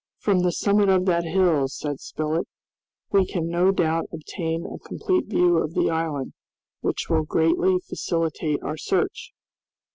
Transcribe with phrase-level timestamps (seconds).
[0.17, 2.47] "From the summit of that hill," said Spilett,
[3.11, 6.33] "we can no doubt obtain a complete view of the island,
[6.79, 9.31] which will greatly facilitate our search."